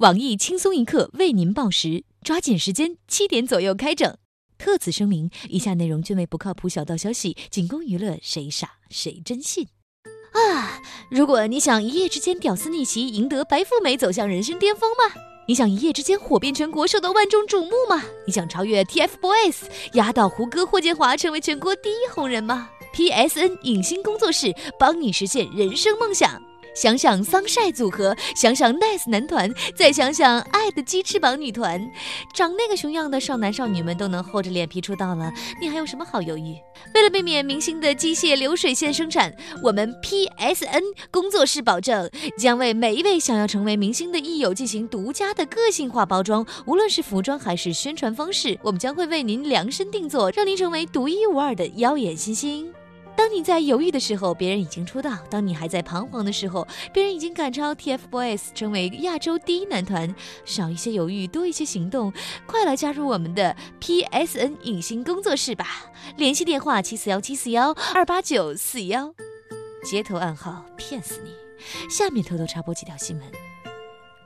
[0.00, 4.16] 网易轻松一刻为您报时，抓紧时间，七点左右开整。
[4.56, 9.68] 特此声明，以下内容均为不靠谱小道消息，仅供娱乐，谁傻谁真信。
[10.32, 10.80] 啊！
[11.10, 15.20] 如果你想一夜之间屌丝逆袭，赢得白富美，走向人生巅峰吗？
[15.46, 18.02] 你想一夜之间火遍全国，受到万众瞩目吗？
[18.26, 26.42] 你想超越 TFBOYS，压倒胡歌、霍建华，成为全国第一红人吗？PSN 影星工作室帮你实现人生梦想。
[26.74, 31.90] 想想桑晒组合，想想 Nice 男团，再想想爱的鸡翅膀女团，
[32.34, 36.56] 长那个熊样的少男少女们都能厚着脸皮出道了，你还有什么好犹豫？
[36.94, 52.72] 为了避免明星的机械流水线生产，我们 PSN 工作室保证将为每一位想要成为明星的益友进行独家的个性化包装，无论是服装还是宣传方式，我们将会为您量身定做，让您成为独一无二的妖艳新星。
[53.20, 60.14] 当你在犹豫的时候，别人已经出道；当你还在彷徨的时候，别人已经赶超 TFBOYS，成为亚洲第一男团。
[60.46, 62.10] 少一些犹豫，多一些行动，
[62.46, 65.92] 快来加入我们的 PSN 影星工作室吧！
[66.16, 69.12] 联系电话：七四幺七四幺二八九四幺，
[69.84, 71.30] 街头暗号骗死你！
[71.90, 73.26] 下面偷偷插播几条新闻。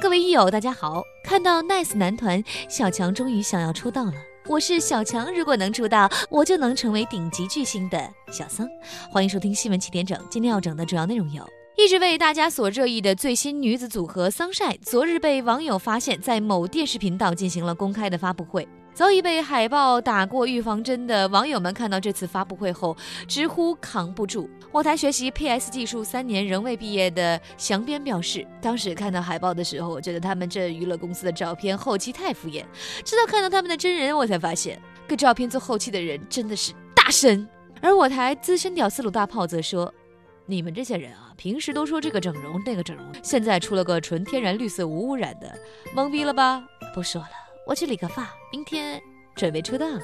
[0.00, 1.04] 各位益友，大家好！
[1.22, 4.14] 看到 Nice 男团小强终于想要出道了。
[4.46, 8.66] 我是小强，如果能出道，我就能成为顶级巨星的小桑。
[9.10, 11.46] 欢迎收听新闻七点整，今天要整的主要内容有：
[11.76, 18.66] 一直为大家所热议的最新女子组合桑晒，昨日被网友发现，在某电视频道进行了公开的发布会。
[18.92, 22.94] 早已被海报打过预防针的网友们看到这次发布会后，
[23.26, 24.48] 直呼扛不住。
[24.70, 32.64] 我台学习 PS 技术三年仍未毕业的祥边表示，当时看到海报的时候，我觉得他们这娱乐公司的照片后期太敷衍，
[33.04, 37.48] 直到看到他们的真人，我才发现，给照片做后期的人真的是大神。
[37.80, 39.92] 而我台资深屌丝鲁大炮则说
[40.44, 45.58] ：“你们这些人啊，平时都说这个整容那个整容，现在出了个纯天然绿色无污染的，
[45.96, 46.62] 懵逼了吧？
[46.94, 47.28] 不说了。”
[47.66, 49.00] 我去理个发，明天
[49.34, 50.00] 准备出道了。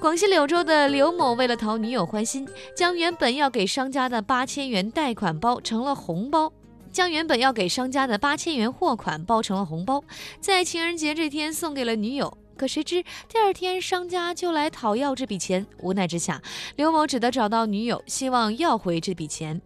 [0.00, 6.52] 广西柳州的刘某为了讨女友欢心，将原本要给商家的八千元贷款包成了红包，
[6.92, 10.02] 将原本要给商家的八千元货款包成了红包，
[10.40, 12.36] 在情人节这天送给了女友。
[12.56, 16.42] 可谁知第二天商家就来讨要这笔钱，无奈之下，
[16.76, 19.60] 刘某只得找到女友，希望要回这笔钱。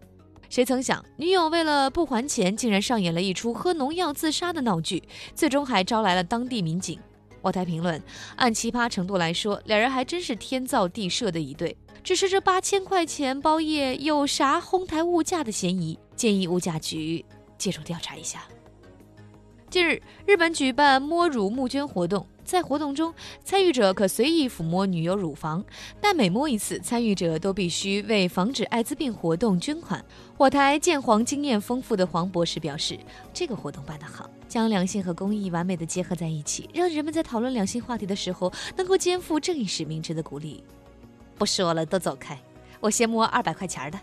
[0.50, 5.02] 谁曾想，女友为了不还钱，竟然上演了一出喝农药自杀的闹剧，
[5.34, 7.00] 最终还招来了当地民警。
[7.42, 8.00] 我台评论：
[8.36, 11.76] 按奇葩程度来说，两人还真是天造地设的一对。
[12.02, 15.98] 只是这八千块钱包夜有啥哄抬物价的嫌疑？
[16.16, 17.24] 建议物价局
[17.58, 18.44] 介入调查一下。
[19.68, 22.26] 近日，日本举办摸乳募捐活动。
[22.44, 23.12] 在活动中，
[23.44, 25.64] 参与者可随意抚摸女友乳房，
[26.00, 30.04] 但每摸一次，参与者都必须为防止艾滋病活动捐款。
[30.36, 32.98] 我台鉴黄经验丰富的黄博士表示，
[33.32, 40.62] 这个活动办得好，将两性和公益完美的结合在一起，让人们在讨论两性话题的时候，能够肩负正义使命，值得鼓励。
[41.38, 42.38] 不说了，都走开，
[42.80, 43.98] 我先摸二百块钱的。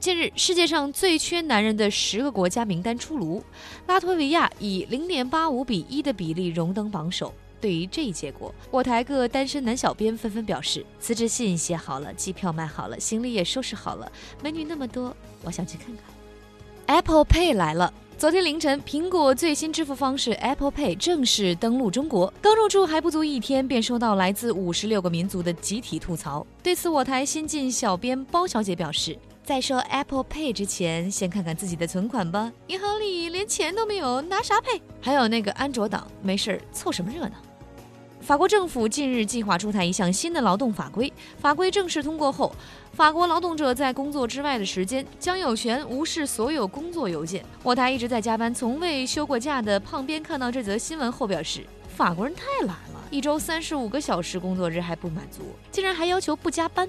[0.00, 3.42] 近日，世界上最缺男人的十个国家名单出炉，
[3.88, 7.34] 拉脱维亚以零点八五比一的比例荣登榜首。
[7.60, 14.10] 对于这一结果，我台各单身男小编纷纷表示：辞职信写好了，机票买好了，行李也收拾好了，
[14.40, 16.04] 美女那么多，我想去看看。
[16.86, 17.92] Apple Pay 来了。
[18.16, 22.32] 昨天凌晨，苹果最新支付方式 Apple Pay 正式登陆中国。
[22.40, 26.46] 刚入驻还不足一天，便收到来自五十六个民族的集体吐槽。
[26.62, 29.18] 对此，我台新晋小编包小姐表示。
[29.48, 32.52] 在说 Apple Pay 之前，先看看自己的存款吧。
[32.66, 34.78] 银行里连钱都没有，拿啥 Pay？
[35.00, 37.36] 还有那个安卓党，没事儿凑什么热闹？
[38.20, 42.54] 法国政府近日计划出台一项新的劳动法规，法规正式通过后，
[42.92, 47.42] 法国劳动者在工作之外的时间将有权无视所有工作邮件。
[47.62, 51.64] 我台一直在加班、从未休过假的胖边看到这则新闻后表示：
[51.96, 55.40] 法国人太懒了，一周三十五个小时工作日还不满足，
[55.72, 56.86] 竟然还要求不加班。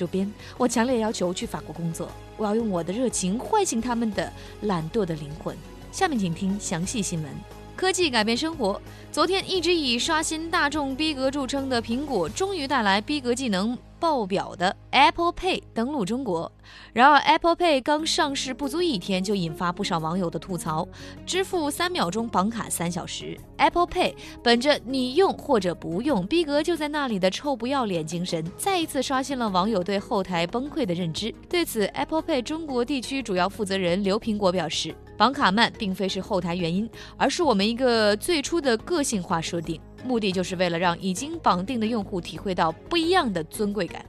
[0.00, 2.08] 主编，我强烈要求去法国工作。
[2.38, 5.54] 我要用我的热情唤醒他们的懒惰的灵魂。
[5.92, 7.59] 下面请听详细新闻。
[7.80, 8.78] 科技改变生活。
[9.10, 13.76] 昨天一直以刷新大众逼格著称的苹果，终于带来逼格技能。
[13.98, 16.50] 爆表的 Apple Pay 登陆中国，
[16.92, 20.86] 然而 Apple Pay 刚上市不足一天，就引发不少网友的吐槽：
[21.26, 23.38] 支付三秒钟，绑卡三小时。
[23.56, 31.34] Apple Pay 本着你用或者不用，逼格就在那里的臭不要脸精神，再一次刷新了网友对后台崩溃的认知。
[31.48, 36.88] 对此，Apple Pay 中国地区主要负责人刘苹果表示：绑卡慢并非是后台原因，
[37.18, 39.78] 而是我们一个最初的个性化设定。
[40.02, 44.02] 目的就是为了让已经绑定的用户体会到不一样的尊贵感。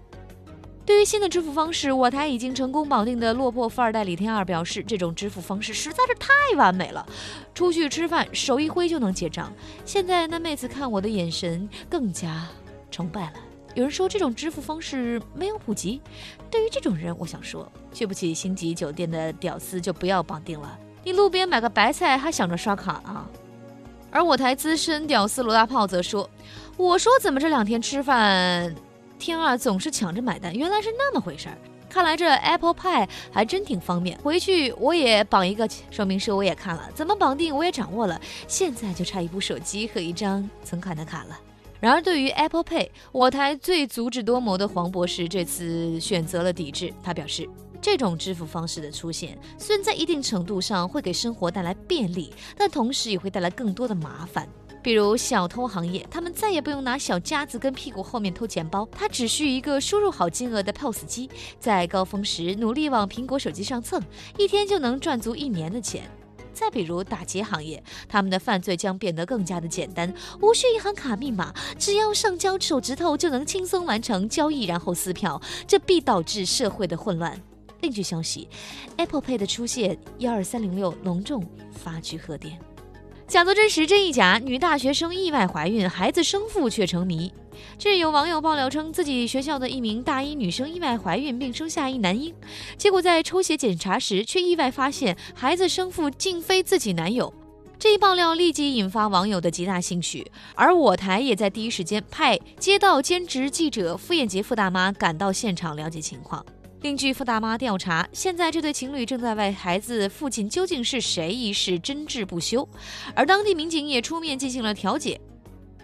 [0.86, 7.06] 对于新的支付方式，我台已经成功绑定的落魄富二代李天二表示，这种支付方式实在是太完美了，
[7.54, 9.52] 出去吃饭手一挥就能结账。
[9.84, 12.48] 现在那妹子看我的眼神更加
[12.90, 13.34] 崇拜了。
[13.76, 16.02] 有人说这种支付方式没有普及，
[16.50, 20.80] 对于这种人，我想说，去不起星级酒店的屌丝就不要绑定了。
[21.04, 23.28] 你路边买个白菜还想着刷卡啊？
[24.12, 26.30] 而我台资深屌丝罗大炮则说
[26.78, 28.76] ：“我说怎么这两天吃饭，
[29.18, 31.58] 天二总是抢着买单，原来是那么回事儿。
[31.90, 41.40] 看来这 Apple Pay 还真挺方便，回去我也绑一个说明书，我也看了，怎么绑定我也掌握了，现在就差一部手机和一张存款的卡了。”
[41.82, 46.94] 然而，对于 Apple Pay，我台最足智多谋的黄博士这次选择了抵制。
[47.02, 47.50] 他表示，
[47.82, 54.48] 这种支付方式的出现，虽然在一定程度上会给生活带来便利，但同时也会带来更多的麻烦。
[54.84, 61.30] 比如小偷行业，他们再也不用拿小夹子跟屁股后面偷钱包，他只需一个输入好金额的 POS 机，
[61.60, 64.02] 在高峰时努力往苹果手机上蹭，
[64.38, 66.10] 一天就能赚足一年的钱。
[66.54, 70.12] 再比如打劫行业，他们的犯罪将变得更加的简单，
[70.42, 77.40] 无需银行卡密码，只要上交手指头就能轻松完成交易，然后撕票，这必导致社会的混乱。
[77.82, 78.48] 另据消息
[78.98, 82.58] ，Apple Pay 的出现，幺二三零六隆重发去贺电。
[83.28, 87.32] 假作真实真亦假，女大学生意外怀孕，孩子生父却成谜。
[87.78, 92.34] 近日有网友爆料称，自己学校的一名大一女生意外怀孕并生下一男婴，
[92.78, 97.34] 结果在抽血检查时，却意外发现孩子生父竟非自己男友。
[97.80, 106.46] 这一爆料立即引发网友的极大兴趣，而我台也在第一时间派街道兼职记者傅艳杰傅大妈赶到现场了解情况。
[106.82, 112.68] 另据傅大妈调查，现在这对情侣正在为孩子父亲究竟是谁一事争执不休，
[113.16, 115.22] 而当地民警也出面进行了调解。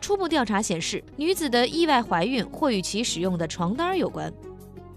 [0.01, 4.33] 初步调查显示，女子的意外怀孕或与其使用的床单有关。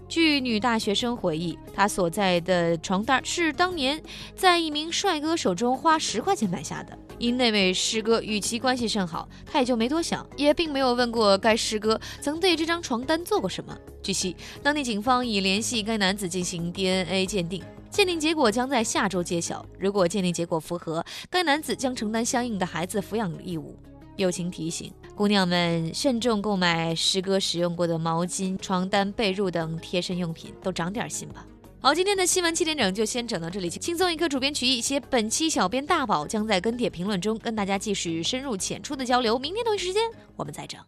[0.09, 4.01] 据女大学生回忆，她所在的床单是当年
[4.35, 6.97] 在一名帅哥手中花十块钱买下的。
[7.21, 13.77] 因那位师哥与其关系甚好，他也就没多想，也并没有问过该师哥曾对这张床单做过什么。
[14.01, 19.63] 据悉，当地警方已联系该男子进行 DNA 鉴定，鉴定结果将在下周揭晓。
[19.77, 23.77] 如果鉴定结果符合，该男子将承担相应的孩子抚养义务。
[24.17, 31.45] 友情提醒：姑娘们慎重购买师哥使用过的毛巾、床单、被褥等贴身用品，都长点心吧。
[31.83, 33.67] 好，今天的新闻七点整就先整到这里。
[33.67, 39.39] 轻松一刻，主编曲艺，写本期小编大宝将在跟帖评论中跟大家继续深入浅出的交流。
[39.39, 40.03] 明天同一时间
[40.35, 40.79] 我们再整。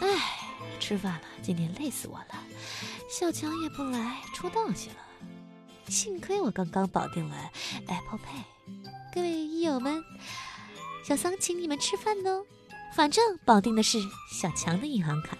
[0.00, 0.08] 哎，
[0.80, 2.44] 吃饭了，今天累死我了。
[3.08, 4.96] 小强也不来，出道去了。
[5.86, 7.36] 幸亏我刚刚绑定了
[7.86, 8.42] Apple Pay。
[9.14, 10.02] 各位益友们，
[11.04, 12.44] 小桑请你们吃饭哦。
[12.94, 13.98] 反正绑定的是
[14.30, 15.36] 小强的银行卡。